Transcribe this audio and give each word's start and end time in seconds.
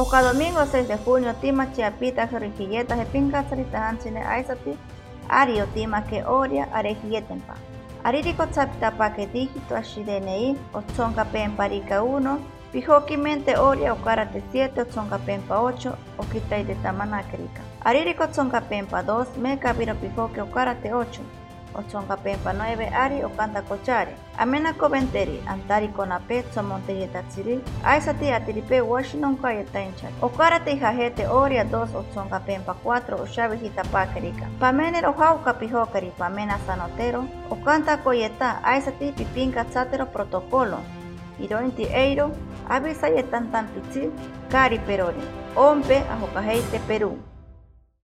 Oca 0.00 0.22
domingo 0.22 0.64
6 0.64 0.88
de 0.88 0.96
junio, 0.96 1.34
tima 1.42 1.66
chiapita 1.74 2.26
jerrijilleta 2.26 2.96
jepinka 2.96 3.44
hanchine 3.72 4.22
aisati, 4.24 4.78
ari 5.28 5.60
tima 5.74 6.00
que 6.08 6.24
oria 6.24 6.66
arejiyetempa. 6.72 7.54
Aririko 8.02 8.46
tzapita 8.46 8.92
pake 8.92 9.26
dígito 9.26 9.76
ashidenei, 9.76 10.56
ochonka 10.72 11.24
pemparika 11.24 12.00
1, 12.00 12.38
pijokimente 12.72 13.58
oria 13.58 13.92
okarate 13.92 14.42
7, 14.52 14.80
ochonka 14.80 15.18
pempa 15.18 15.60
8, 15.60 15.92
okitai 16.18 16.64
de 16.64 16.74
tamanakrika. 16.82 17.60
Aririko 17.84 18.24
ochonka 18.24 18.60
pempa 18.60 19.02
2, 19.02 19.36
meka 19.36 19.74
viro 19.74 19.94
pijoke 19.94 20.40
okarate 20.40 20.88
8, 20.92 21.20
ochonka 21.74 22.16
pempa 22.16 22.52
9 22.52 22.92
ari 22.94 23.24
okanta 23.24 23.62
kochare. 23.62 24.14
Amena 24.38 24.72
coventeri, 24.72 25.42
antari 25.46 25.88
konape 25.88 26.42
tsomonteri 26.42 27.08
tatsiri, 27.12 27.60
aisati 27.84 28.30
atiripe 28.32 28.80
Washington 28.80 29.36
kaya 29.36 29.64
tainchari. 29.64 30.14
Okarate 30.22 30.76
jajete 30.76 31.26
oria 31.28 31.64
2 31.64 31.96
ochonka 31.96 32.40
pempa 32.40 32.74
4 32.84 33.20
oshavi 33.22 33.56
hitapakerika. 33.56 34.46
Pamener 34.60 35.06
ohauka 35.06 35.54
pijokari 35.54 36.12
pamena 36.18 36.58
sanotero, 36.66 37.24
okanta 37.50 37.96
koyeta 37.96 38.64
aisati 38.64 39.12
pipinka 39.12 39.64
tsatero 39.64 40.06
protocolo. 40.06 40.78
Irointi 41.40 41.84
eiro, 41.92 42.30
avisa 42.68 43.08
yetantan 43.08 43.66
pitsi, 43.74 44.10
kari 44.52 44.78
perori. 44.78 45.22
Ompe 45.56 46.02
ahokaheite 46.12 46.78
Perú. 46.88 47.18